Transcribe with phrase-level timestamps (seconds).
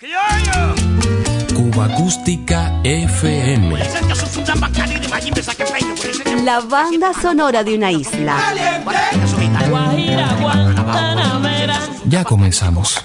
[0.00, 3.76] Cuba Acústica FM.
[6.44, 8.36] La banda sonora de una isla.
[12.06, 13.02] Ya comenzamos.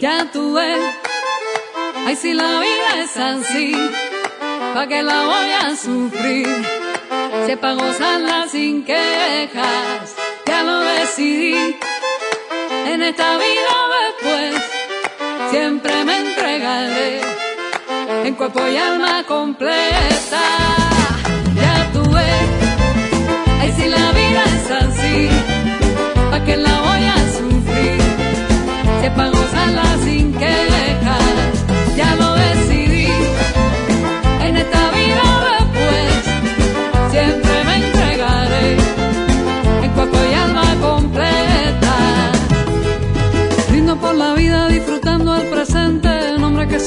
[0.00, 0.80] Ya tú ves,
[2.06, 3.76] ay si la vida es así,
[4.72, 6.66] pa' que la voy a sufrir,
[7.44, 10.14] sepa gozarla sin quejas,
[10.46, 11.76] ya lo decidí,
[12.86, 13.85] en esta vida
[15.50, 17.20] siempre me entregaré,
[18.24, 20.44] en cuerpo y alma completa,
[21.54, 22.48] ya ves,
[23.60, 25.28] ay si la vida es así,
[26.30, 28.00] pa' que la voy a sufrir,
[29.00, 30.75] sepa gozarla sin quejas,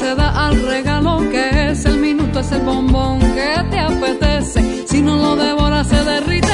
[0.09, 4.87] se da al regalo que es el minuto, es el bombón que te apetece.
[4.87, 6.48] Si no lo devoras se derrite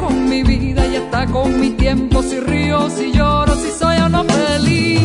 [0.00, 0.86] con mi vida.
[0.86, 5.04] Y está con mi tiempo, si río, si lloro, si soy o no feliz.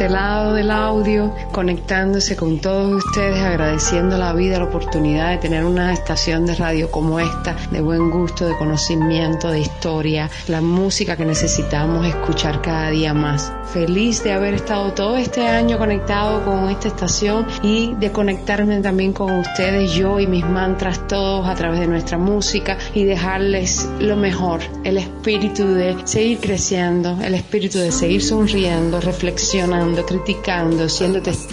[0.00, 0.49] Este lado
[1.60, 6.90] conectándose con todos ustedes, agradeciendo la vida, la oportunidad de tener una estación de radio
[6.90, 12.88] como esta, de buen gusto, de conocimiento, de historia, la música que necesitamos escuchar cada
[12.88, 13.52] día más.
[13.74, 19.12] Feliz de haber estado todo este año conectado con esta estación y de conectarme también
[19.12, 24.16] con ustedes, yo y mis mantras todos a través de nuestra música y dejarles lo
[24.16, 31.49] mejor, el espíritu de seguir creciendo, el espíritu de seguir sonriendo, reflexionando, criticando, siendo testigos.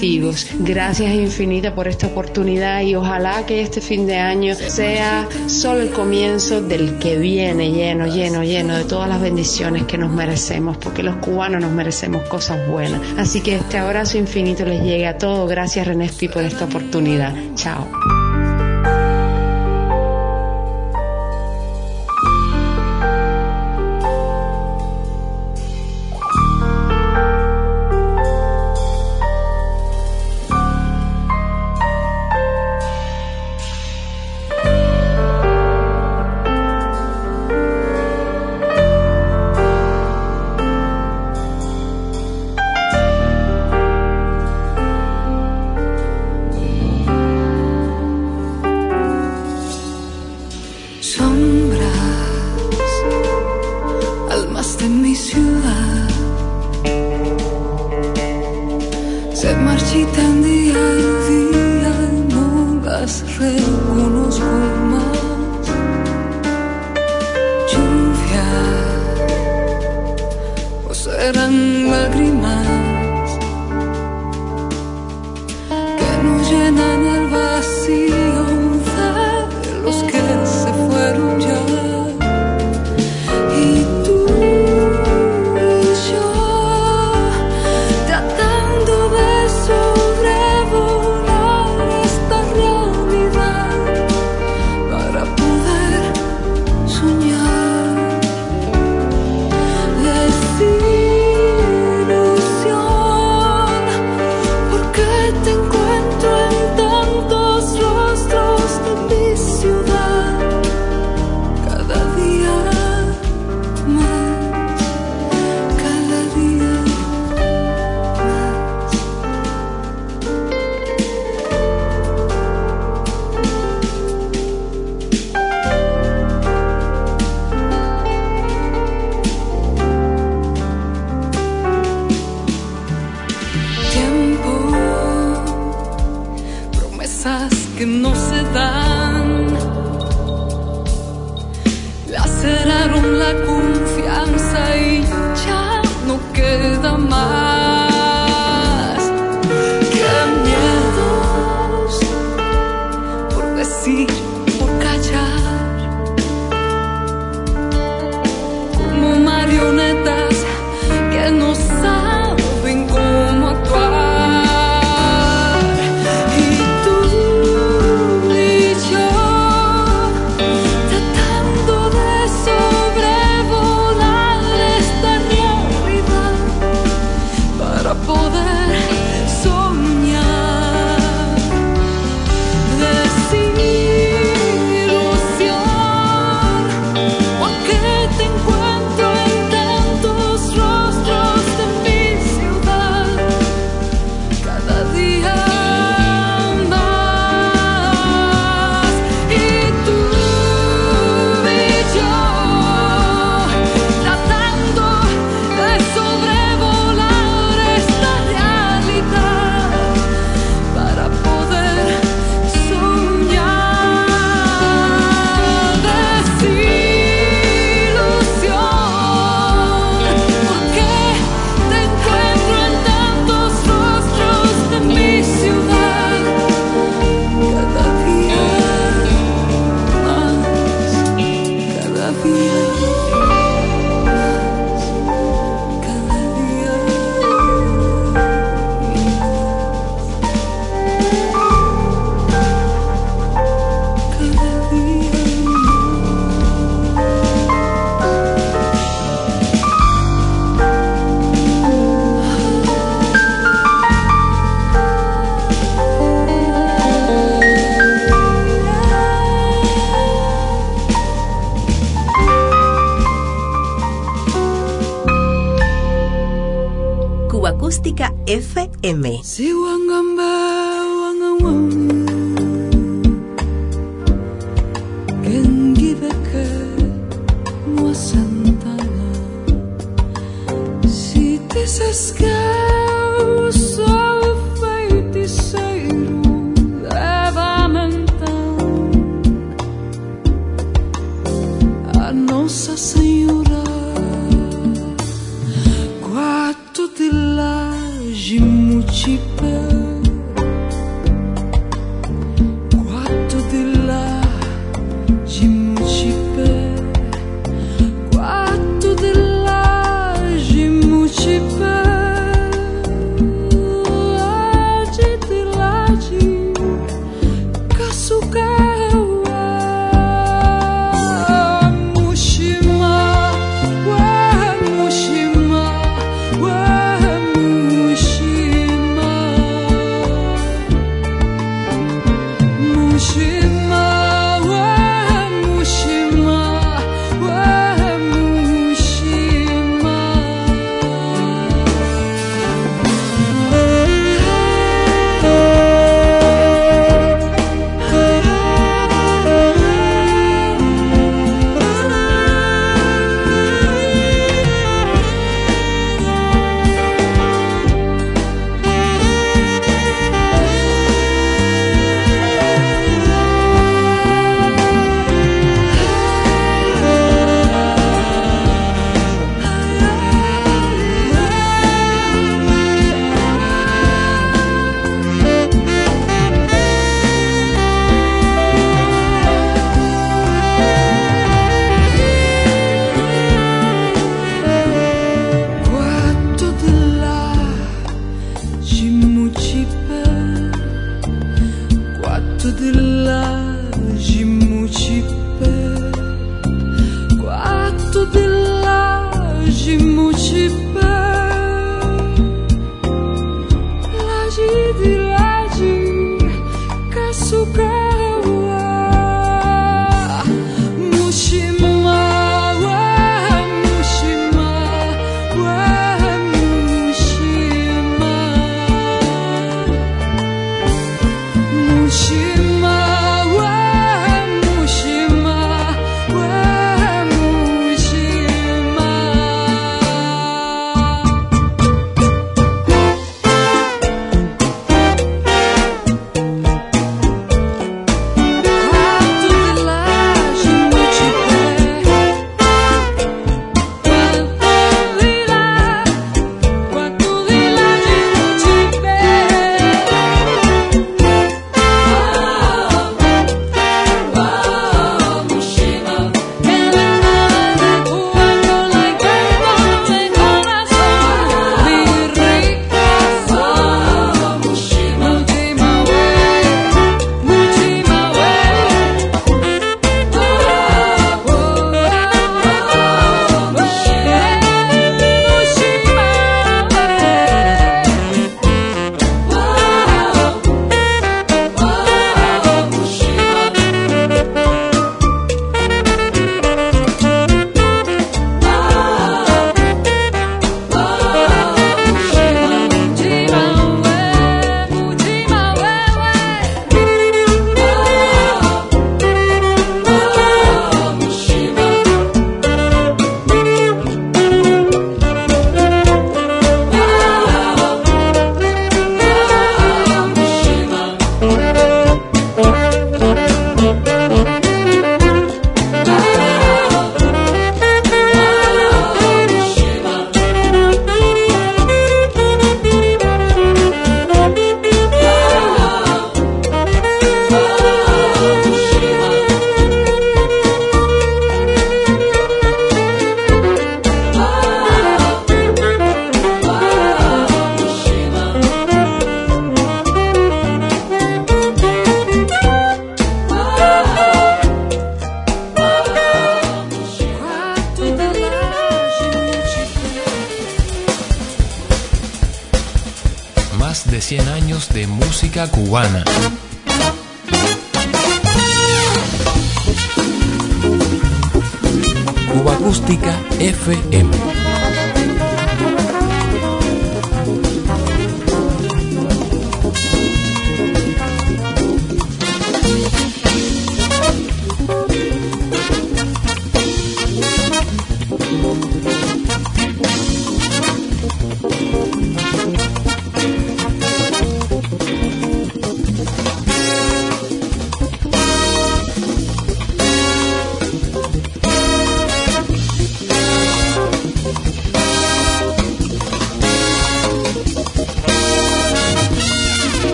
[0.59, 5.89] Gracias infinita por esta oportunidad y ojalá que este fin de año sea solo el
[5.91, 11.03] comienzo del que viene lleno, lleno, lleno de todas las bendiciones que nos merecemos, porque
[11.03, 13.01] los cubanos nos merecemos cosas buenas.
[13.17, 15.49] Así que este abrazo infinito les llegue a todos.
[15.49, 17.33] Gracias René por esta oportunidad.
[17.55, 18.16] Chao.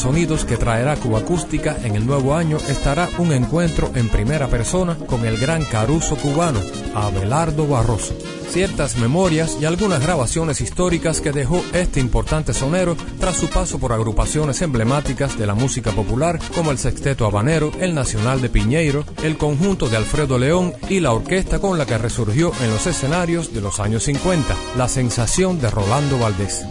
[0.00, 4.96] Sonidos que traerá Cuba Acústica en el nuevo año estará un encuentro en primera persona
[5.06, 6.60] con el gran caruso cubano,
[6.94, 8.14] Abelardo Barroso
[8.56, 13.92] ciertas memorias y algunas grabaciones históricas que dejó este importante sonero tras su paso por
[13.92, 19.36] agrupaciones emblemáticas de la música popular como el Sexteto Habanero, el Nacional de Piñeiro, el
[19.36, 23.60] conjunto de Alfredo León y la orquesta con la que resurgió en los escenarios de
[23.60, 26.64] los años 50, la sensación de Rolando Valdés.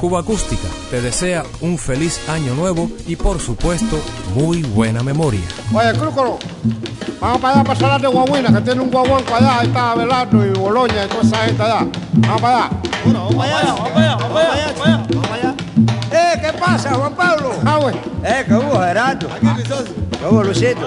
[0.00, 4.00] Cuba Acústica te desea un feliz año nuevo y por supuesto
[4.34, 5.42] muy buena memoria.
[5.74, 6.38] Oye, Crúcolo,
[7.20, 10.46] vamos para allá para Salar de Guaguina, que tiene un guaguanco allá, ahí está Abelardo
[10.46, 11.86] y Boloña y toda esa gente allá.
[12.14, 12.70] Vamos para allá.
[13.04, 15.54] vamos para allá, vamos para allá, vamos para allá, vamos para allá.
[16.12, 17.52] Eh, ¿qué pasa, Juan Pablo?
[17.66, 17.94] Ah, güey.
[18.24, 19.28] Eh, ¿qué hubo, Gerardo?
[19.30, 19.62] Aquí.
[19.62, 20.86] ¿Qué hubo, Luisito?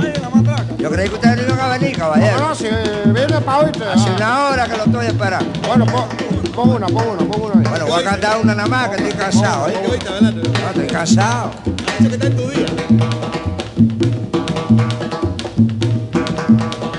[0.79, 2.39] Yo creí que ustedes no iban a venir, caballero.
[2.39, 2.65] No, no, si
[3.05, 3.71] viene para hoy.
[3.93, 5.51] Hace una hora que lo estoy esperando.
[5.67, 6.07] Bueno, pon,
[6.53, 7.69] pon una, pon una, pon una.
[7.69, 9.73] Bueno, voy a cantar una nada más, que estoy cansado, ¿eh?
[9.85, 11.51] No, estoy cansado.
[11.99, 12.65] que está en tu día.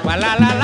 [0.05, 0.64] La la la.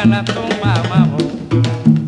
[0.00, 1.18] allá en la tumba mabo,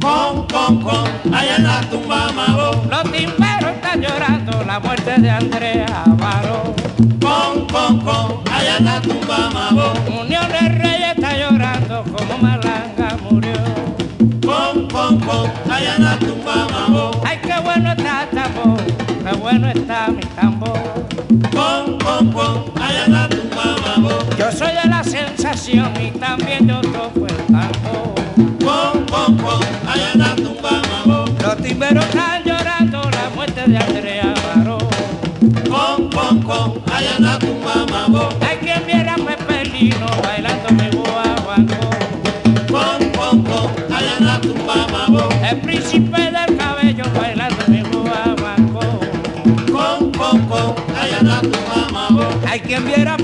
[0.00, 2.70] con, con, con, allá en la tumba mabo.
[2.90, 6.74] Los timberos están llorando la muerte de Andrea Amaro,
[7.20, 9.92] con, con, con, allá en la tumba mabo.
[10.08, 13.60] Unión de Reyes está llorando como Malanga murió,
[14.44, 17.10] con, con, con, allá en la tumba mabo.
[17.26, 20.80] Ay, qué bueno está tambor, qué bueno está mi tambor.
[21.52, 24.18] Con, con, con, allá en la tumba mabo.
[24.38, 27.41] Yo soy de la sensación y también otro fue el
[30.14, 31.24] la tumba mabo.
[31.40, 34.78] Los timberos están llorando la muerte de Andrea Baró.
[35.68, 36.82] Con, con, con,
[37.18, 38.28] la tumba mabo.
[38.40, 41.90] Hay quien viera a Pepelino bailando mi guaguancó.
[42.70, 43.70] Con, con, con,
[44.20, 45.28] la tumba mabo.
[45.42, 49.00] El príncipe del cabello bailando mi guaguancó.
[49.72, 50.74] Con, con, con,
[51.22, 52.24] la tumba mabo.
[52.46, 53.18] Hay quien viera a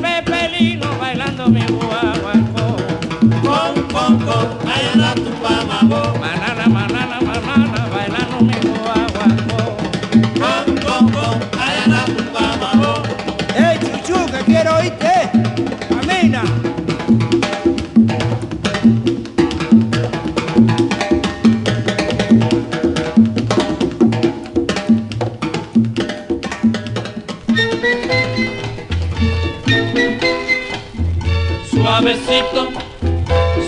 [32.28, 32.68] Suavecito,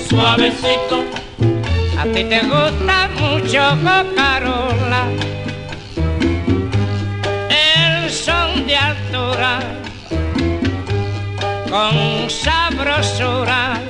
[0.07, 0.97] suavecito.
[1.99, 5.09] A ti te gusta mucho Cocarola.
[7.49, 9.61] El son de altura
[11.71, 13.81] con sabrosura.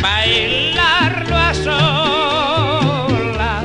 [0.00, 3.64] Bailarlo a solas.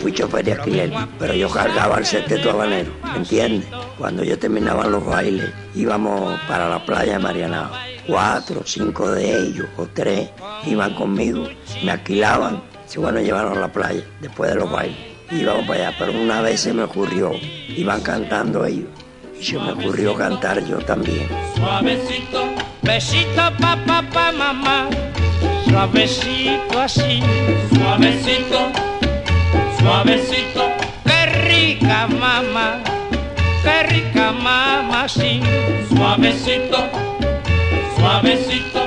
[0.00, 3.68] Fui chofer de alquiler, pero yo cargaba el sexteto habanero, ¿entiendes?
[3.98, 7.91] Cuando yo terminaba los bailes, íbamos para la playa de Marianao.
[8.06, 10.28] Cuatro, cinco de ellos, o tres,
[10.66, 11.48] iban conmigo,
[11.84, 14.96] me alquilaban, se bueno llevaron a la playa después de los bailes.
[15.30, 17.30] Íbamos para allá, pero una vez se me ocurrió,
[17.68, 18.88] iban cantando ellos,
[19.40, 21.28] y se me ocurrió cantar yo también.
[21.54, 22.44] Suavecito,
[22.82, 24.88] besito pa pa pa mamá.
[25.68, 27.22] Suavecito así,
[27.72, 28.58] Suavecito,
[29.78, 30.64] suavecito.
[31.04, 32.82] qué rica mamá,
[33.62, 35.40] qué rica mamá sí.
[35.88, 36.78] Suavecito,
[38.02, 38.82] suavecito.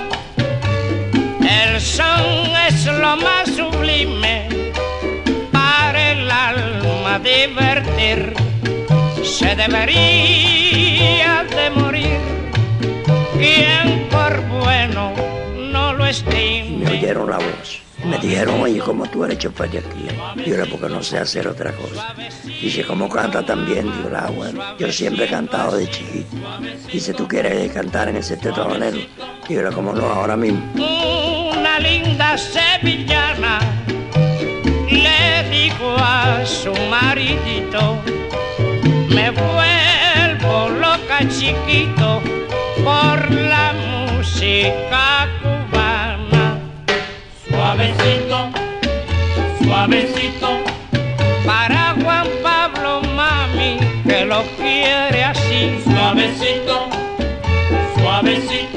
[1.39, 2.25] El son
[2.67, 4.49] es lo más sublime
[5.51, 8.33] para el alma divertir.
[9.23, 12.19] Se debería de morir
[13.37, 15.13] quien por bueno
[15.71, 16.89] no lo me estime.
[16.91, 17.84] oyeron la voz.
[18.05, 20.07] Me dijeron, oye, ¿cómo tú eres chofer de aquí?
[20.49, 22.13] Yo le porque no sé hacer otra cosa.
[22.43, 23.85] Dice, ¿cómo canta también?
[23.85, 26.37] Digo, ah, bueno, yo siempre he cantado de chiquito.
[26.91, 28.97] Dice, ¿tú quieres cantar en ese teatro habanero?
[29.47, 30.05] Digo, ¿cómo no?
[30.05, 30.61] Ahora mismo.
[31.51, 33.59] Una linda sevillana
[34.89, 37.97] le dijo a su maridito,
[39.09, 42.21] me vuelvo loca chiquito
[42.83, 45.27] por la música
[47.75, 48.49] suavecito,
[49.61, 50.47] suavecito.
[51.45, 55.77] Para Juan Pablo, mami, que lo quiere así.
[55.83, 56.87] Suavecito,
[57.97, 58.74] suavecito.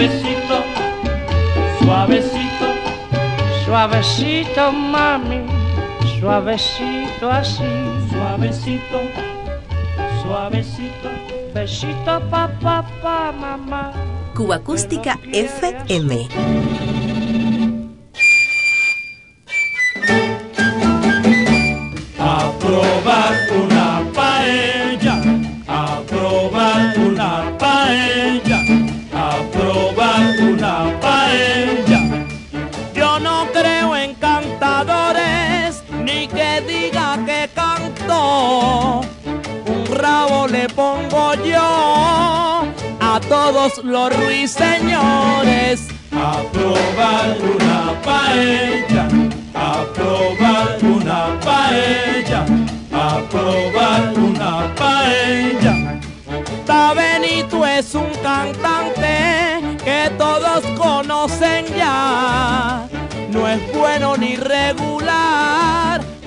[0.00, 0.64] Suavecito.
[1.82, 2.66] Suavecito.
[3.64, 5.40] Suavecito, mami.
[6.18, 7.62] Suavecito así.
[8.10, 9.00] Suavecito.
[10.22, 11.08] Suavecito.
[11.52, 13.92] Besito, papá, pa, mamá.
[14.34, 16.69] Cuba Acústica FM.
[44.50, 45.88] Los ruiseñores.
[46.12, 49.08] A probar una paella,
[49.54, 52.44] a probar una paella,
[52.92, 56.00] a probar una paella.
[56.66, 62.86] Ta Benito es un cantante que todos conocen ya.
[63.30, 65.60] No es bueno ni regular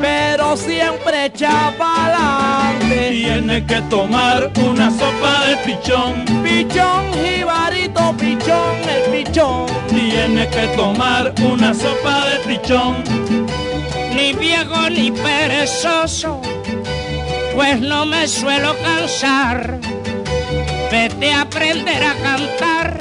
[0.04, 1.73] pero siempre echa
[2.04, 3.10] pa'lante.
[3.10, 6.26] Tiene que tomar una sopa de pichón.
[6.44, 9.66] Pichón, jibarito, pichón, el pichón.
[9.88, 13.04] Tiene que tomar una sopa de pichón.
[14.16, 16.42] Ni viejo ni perezoso,
[17.56, 19.80] pues no me suelo cansar.
[20.92, 23.00] Vete a aprender a cantar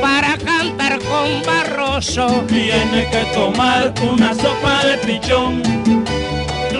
[0.00, 2.26] para cantar con Barroso.
[2.48, 5.62] Tiene que tomar una sopa de pichón.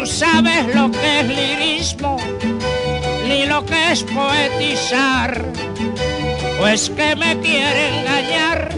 [0.05, 2.19] Tú sabes lo que es lirismo,
[3.27, 5.43] ni lo que es poetizar.
[6.59, 8.69] Pues que me quiere engañar,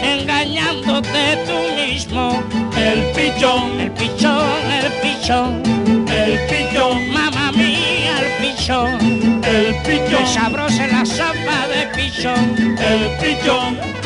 [0.00, 2.40] engañándote tú mismo.
[2.78, 5.62] El pichón, el pichón, el pichón,
[6.08, 10.26] el pichón, mamá mía, el pichón el pichón.
[10.26, 12.76] sabrosa la sopa de pichón.
[12.78, 14.05] El pichón.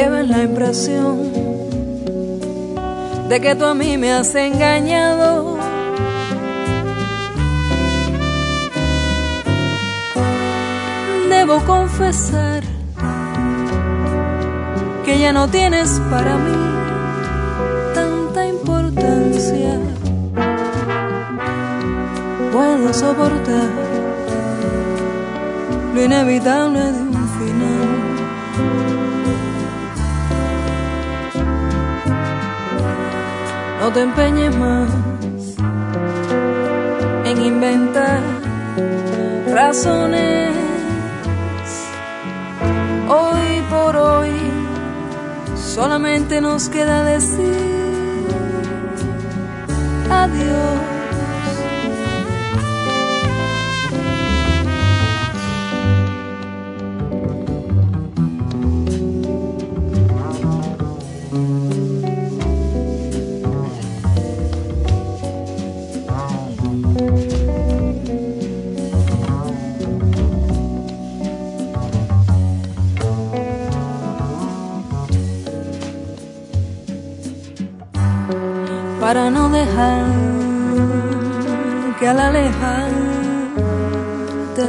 [0.00, 1.32] Lleven la impresión
[3.28, 5.58] de que tú a mí me has engañado.
[11.28, 12.62] Debo confesar
[15.04, 16.56] que ya no tienes para mí
[17.92, 19.80] tanta importancia.
[22.52, 23.70] Puedo soportar
[25.92, 27.07] lo inevitable de
[33.88, 34.90] No te empeñes más
[37.24, 38.20] en inventar
[39.50, 40.50] razones.
[43.08, 44.32] Hoy por hoy
[45.56, 48.26] solamente nos queda decir
[50.10, 50.77] adiós.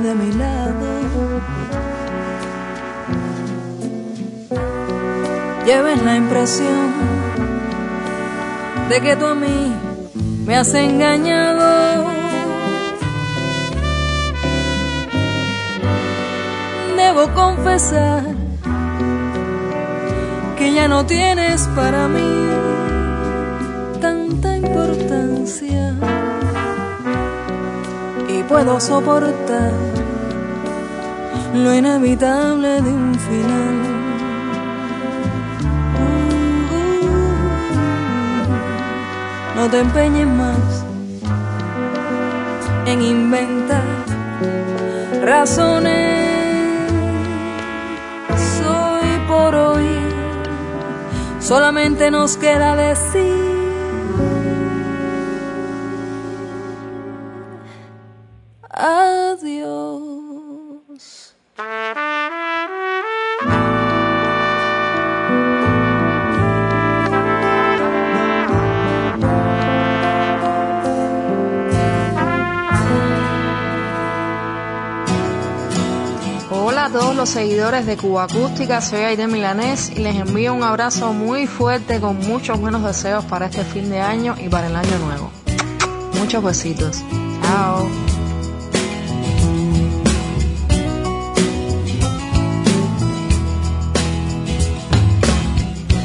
[0.09, 0.87] De mi lado
[5.67, 6.91] lleves la impresión
[8.89, 9.75] de que tú a mí
[10.47, 12.07] me has engañado.
[16.97, 18.23] Debo confesar
[20.57, 22.39] que ya no tienes para mí
[25.61, 26.18] y
[28.49, 29.71] puedo soportar
[31.53, 33.99] lo inevitable de un final.
[39.55, 40.85] no te empeñes más
[42.85, 43.83] en inventar
[45.21, 46.17] razones.
[48.57, 49.89] Soy por hoy,
[51.41, 53.48] solamente nos queda decir
[77.19, 81.99] los seguidores de Cuba Acústica, soy Aide Milanés y les envío un abrazo muy fuerte
[81.99, 85.29] con muchos buenos deseos para este fin de año y para el año nuevo.
[86.17, 87.03] Muchos besitos.
[87.43, 87.89] Chao.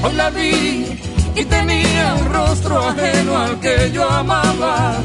[0.02, 0.98] Hoy la vi
[1.36, 4.96] y tenía un rostro ajeno al que yo amaba.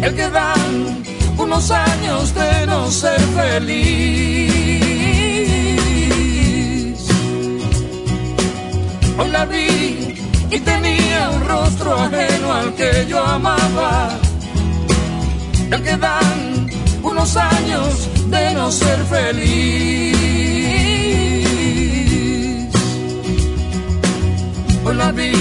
[0.00, 4.54] El que dan unos años de no ser feliz.
[9.18, 10.16] Hoy la vi
[10.50, 14.10] y tenía un rostro ajeno al que yo amaba.
[15.70, 16.68] El que dan
[17.02, 20.14] unos años de no ser feliz.
[24.84, 25.32] Hoy la vi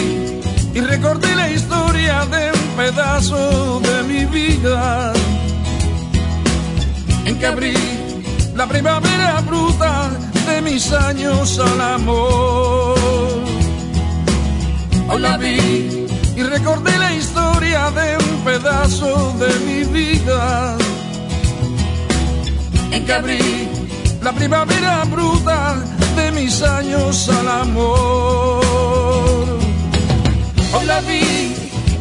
[0.73, 5.13] y recordé la historia de un pedazo de mi vida
[7.43, 7.73] que abrí
[8.56, 10.10] la primavera bruta
[10.47, 12.95] de mis años al amor.
[15.10, 20.77] Hoy la vi y recordé la historia de un pedazo de mi vida
[22.91, 23.67] en que abrí
[24.21, 25.75] la primavera bruta
[26.15, 28.63] de mis años al amor.
[30.75, 31.53] Hoy la vi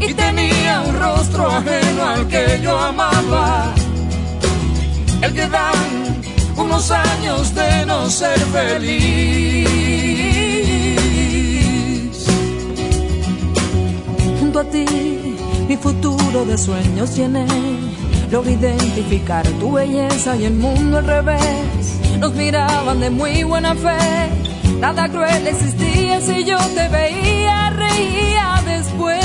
[0.06, 3.74] y tenía un rostro ajeno al que yo amaba
[5.22, 6.22] el que dan
[6.56, 9.68] unos años de no ser feliz.
[14.40, 14.84] Junto a ti,
[15.68, 17.46] mi futuro de sueños llené.
[18.30, 21.98] Logré identificar tu belleza y el mundo al revés.
[22.18, 29.22] Nos miraban de muy buena fe Nada cruel existía si yo te veía, reía después.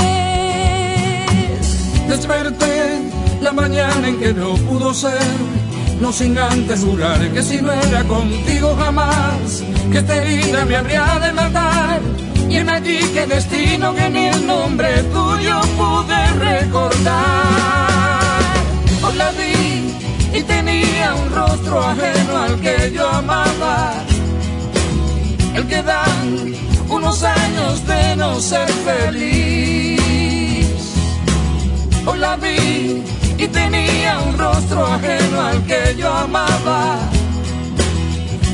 [2.08, 5.18] Desperté la mañana en que no pudo ser,
[6.00, 11.18] no sin antes jurar que si no era contigo jamás, que esta herida me habría
[11.18, 12.00] de matar.
[12.48, 17.18] Y en allí que destino que ni el nombre tuyo pude recordar.
[19.02, 23.92] Hoy la vi y tenía un rostro ajeno al que yo amaba.
[25.54, 26.54] El que dan
[26.88, 29.98] unos años de no ser feliz.
[32.06, 33.02] Hoy la vi
[33.38, 36.98] y tenía un rostro ajeno al que yo amaba.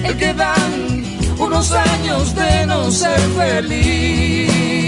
[0.04, 1.04] El que dan
[1.38, 4.83] unos años de no ser feliz.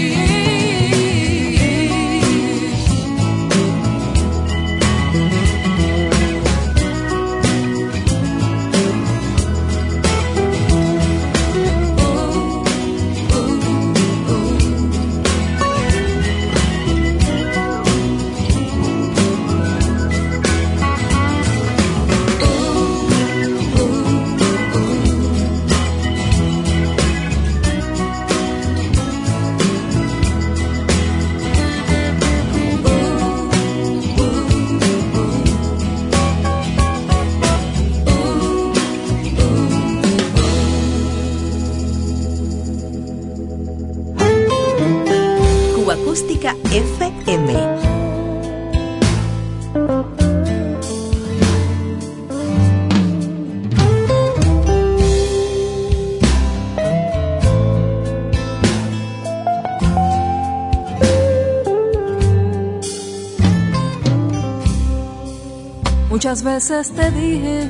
[66.43, 67.67] Veces te dije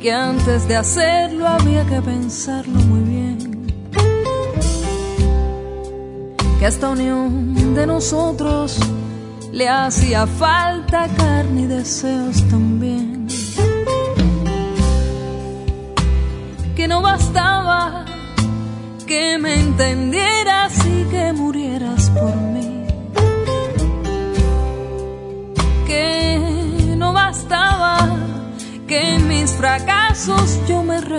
[0.00, 3.72] que antes de hacerlo había que pensarlo muy bien.
[6.58, 8.78] Que esta unión de nosotros
[9.50, 13.26] le hacía falta carne y deseos también.
[16.76, 18.04] Que no bastaba
[19.06, 20.31] que me entendieras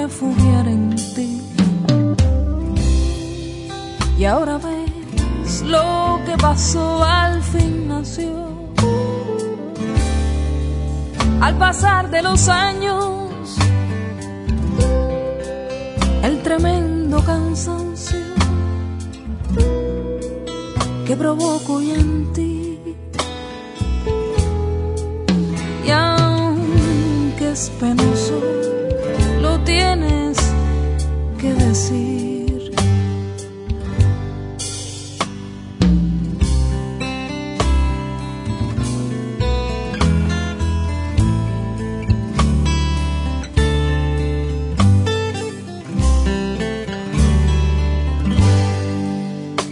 [0.03, 1.29] refugiara en ti.
[4.17, 8.31] Y ahora ves lo que pasó al fin nació.
[11.39, 13.57] Al pasar de los años,
[16.21, 18.25] el tremendo cansancio
[21.07, 22.53] que provoco y en ti
[27.53, 28.62] es penoso,
[29.65, 30.37] tienes
[31.39, 32.71] que decir.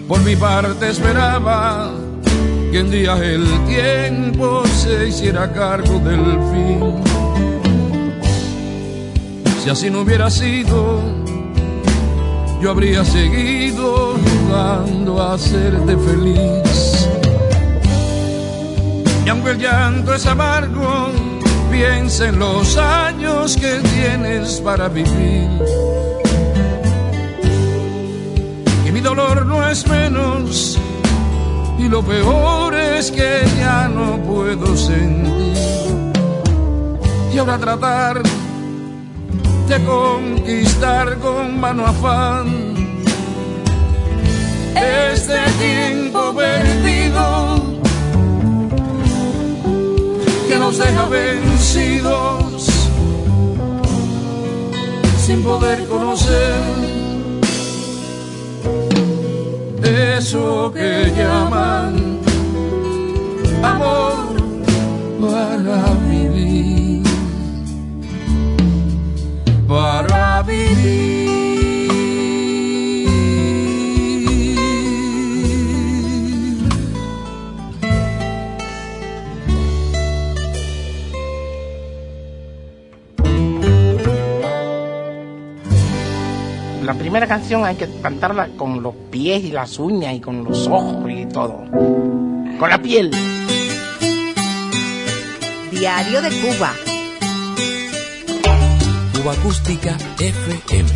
[0.08, 1.92] Por mi parte esperaba
[2.72, 7.01] que en día el tiempo se hiciera cargo del fin
[9.64, 11.00] si así no hubiera sido,
[12.62, 17.08] yo habría seguido jugando a hacerte feliz.
[19.24, 21.10] Y aunque el llanto es amargo,
[21.70, 25.48] piensa en los años que tienes para vivir.
[28.88, 30.80] Y mi dolor no es menos,
[31.78, 35.32] y lo peor es que ya no puedo sentir.
[37.32, 38.22] Y ahora tratar
[39.80, 42.74] conquistar con mano afán.
[44.76, 47.64] Este tiempo perdido
[50.48, 52.66] que nos deja vencidos
[55.26, 56.92] sin poder conocer
[60.18, 62.20] eso que llaman
[63.64, 64.11] amor
[87.12, 91.12] primera canción hay que cantarla con los pies y las uñas y con los ojos
[91.12, 91.58] y todo.
[92.58, 93.12] Con la piel.
[95.72, 96.72] Diario de Cuba.
[99.14, 100.90] Cuba Acústica FM.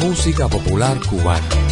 [0.00, 1.65] Música popular cubana.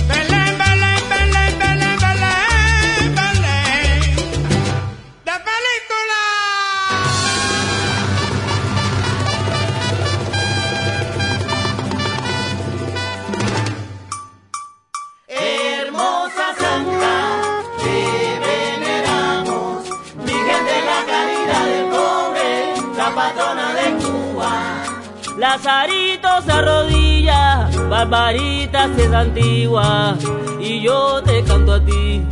[28.10, 30.16] las es antigua
[30.60, 32.22] y yo te canto a ti,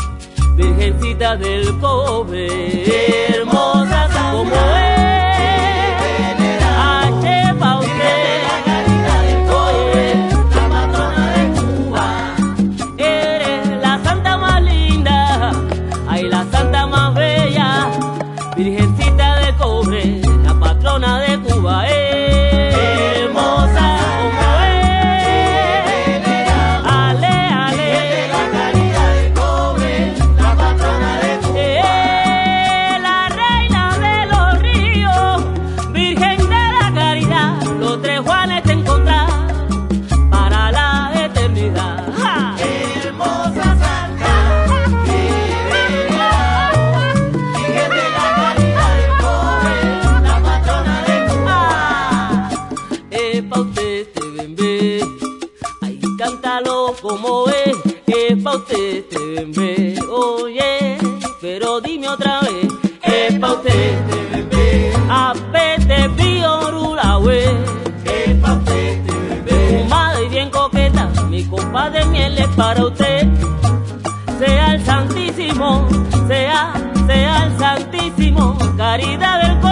[0.55, 2.85] virgencita del cobre,
[3.35, 4.92] hermosa como es.
[60.11, 60.99] oye,
[61.41, 62.69] pero dime otra vez,
[63.03, 67.45] es pa' usted TVB, apete piorula, güey,
[68.05, 69.01] es pa' usted
[69.69, 73.27] fumada y bien coqueta, mi copa de miel es para usted,
[74.39, 75.89] sea el santísimo,
[76.29, 76.75] sea,
[77.07, 79.72] sea el santísimo, caridad del corazón.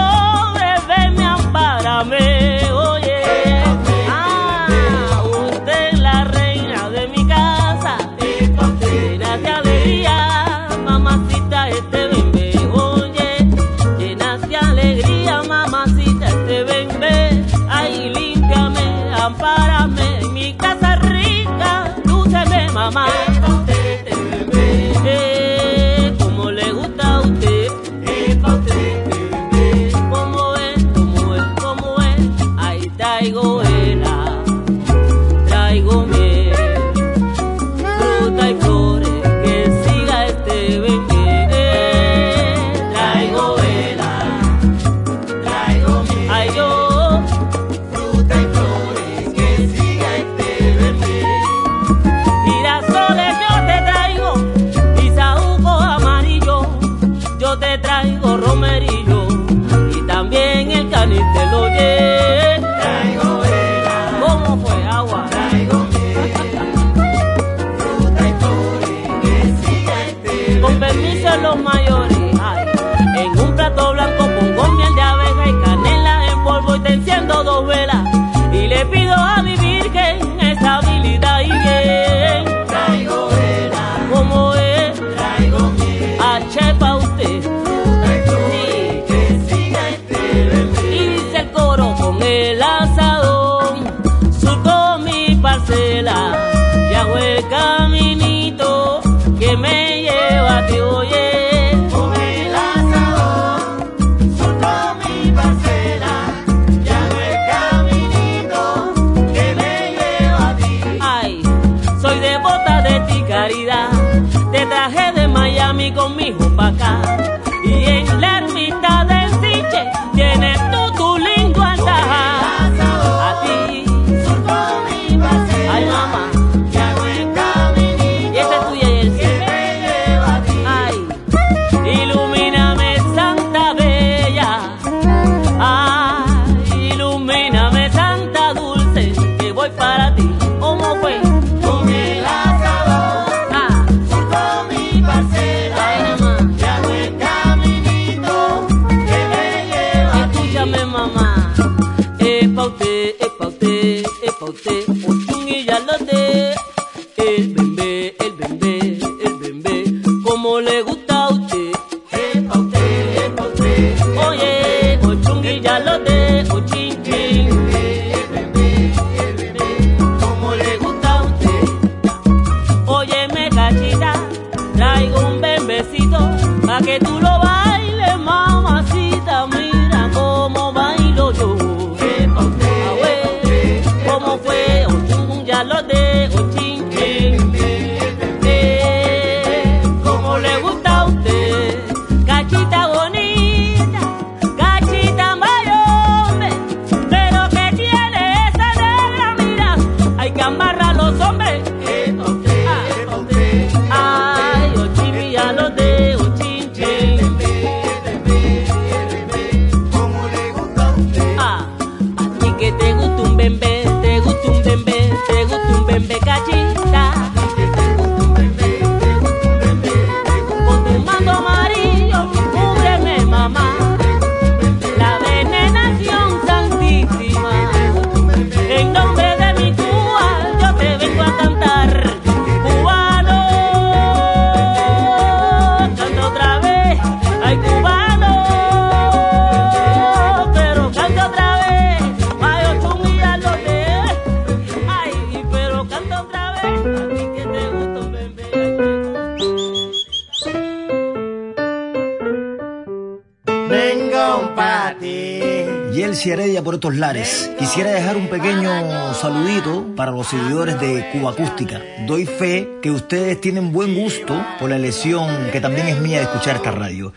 [255.93, 257.51] Y el Heredia por estos lares.
[257.59, 261.81] Quisiera dejar un pequeño saludito para los seguidores de Cuba Acústica.
[262.07, 266.23] Doy fe que ustedes tienen buen gusto por la elección que también es mía de
[266.23, 267.13] escuchar esta radio.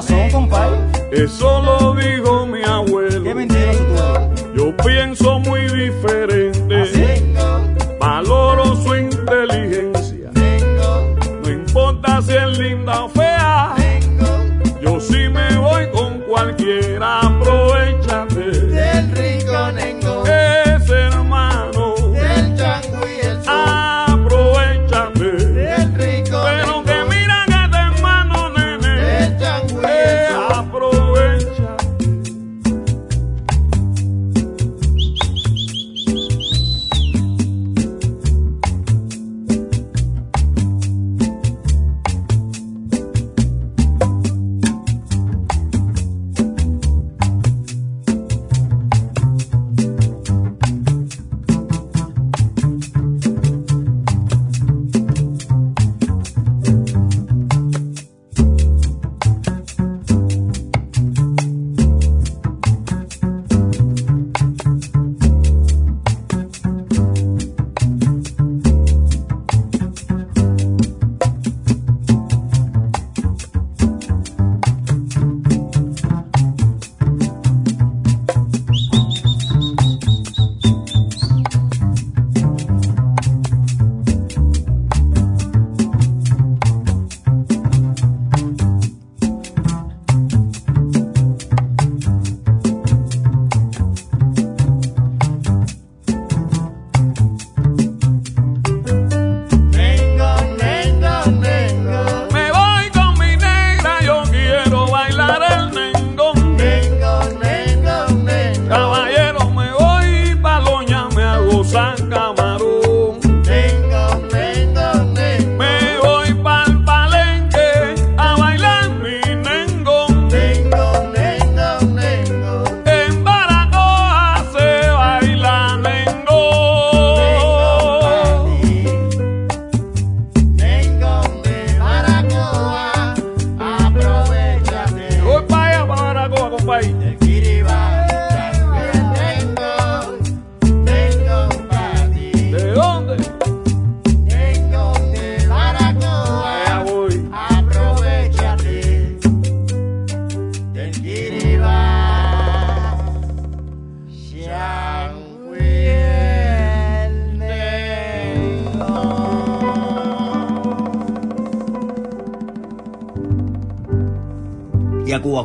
[0.00, 0.76] Razón, compadre.
[1.12, 1.89] Eso lo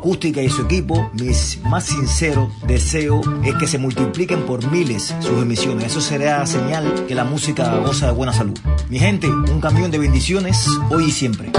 [0.05, 5.41] Acústica y su equipo, mis más sinceros deseos es que se multipliquen por miles sus
[5.41, 5.87] emisiones.
[5.87, 8.55] Eso será señal que la música goza de buena salud.
[8.87, 11.49] Mi gente, un camión de bendiciones hoy y siempre.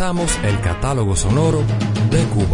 [0.00, 1.62] El catálogo sonoro
[2.10, 2.53] de Cuba.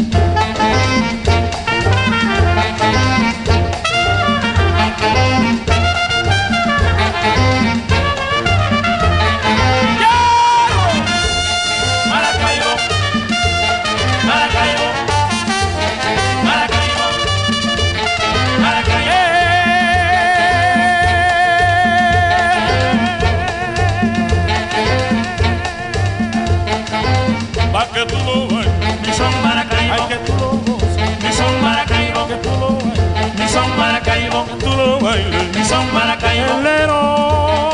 [29.91, 30.07] Maracaibo.
[30.07, 31.23] Que tú lo goces.
[31.23, 32.27] Mi son Maracaibo.
[32.27, 33.39] Que tú lo bailes.
[33.39, 34.45] Mi son Maracaibo.
[34.45, 35.55] Que tú lo bailes.
[35.55, 37.70] Mi son Maracaibo.